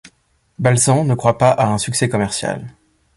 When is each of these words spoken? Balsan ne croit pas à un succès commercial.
Balsan 0.57 1.03
ne 1.05 1.13
croit 1.13 1.37
pas 1.37 1.51
à 1.51 1.67
un 1.67 1.77
succès 1.77 2.09
commercial. 2.09 2.65